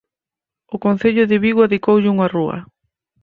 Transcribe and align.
O 0.75 0.77
concello 0.85 1.23
de 1.29 1.37
Vigo 1.43 1.61
adicoulle 1.63 2.13
unha 2.15 2.31
rúa. 2.35 2.57